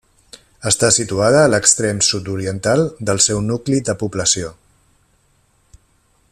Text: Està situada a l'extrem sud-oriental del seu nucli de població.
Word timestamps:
Està 0.69 0.87
situada 0.95 1.41
a 1.41 1.51
l'extrem 1.53 1.99
sud-oriental 2.07 2.83
del 3.11 3.23
seu 3.27 3.45
nucli 3.51 3.85
de 3.91 3.97
població. 4.05 4.53